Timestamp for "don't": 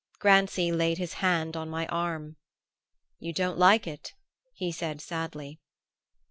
3.33-3.59